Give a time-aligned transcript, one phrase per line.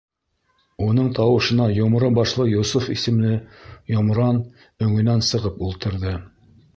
[0.83, 3.33] Уның тауышына йомро башлы Йософ исемле
[3.97, 4.39] йомран
[4.87, 6.15] өңөнән сығып ултырҙы.